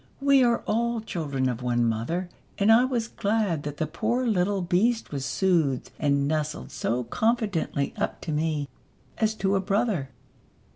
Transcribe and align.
We 0.19 0.43
are 0.43 0.63
all 0.65 0.99
children 0.99 1.47
of 1.47 1.61
one 1.61 1.85
mother, 1.85 2.27
and 2.57 2.71
I 2.71 2.85
was 2.85 3.07
glad 3.07 3.61
that 3.61 3.77
the 3.77 3.85
poor 3.85 4.25
little 4.25 4.63
beast 4.63 5.11
was 5.11 5.25
soothed 5.25 5.91
and 5.99 6.27
nestled 6.27 6.71
so 6.71 7.03
confidingly 7.03 7.93
up 7.97 8.19
to 8.21 8.31
me, 8.31 8.67
as 9.19 9.35
to 9.35 9.55
a 9.55 9.59
brother. 9.61 10.09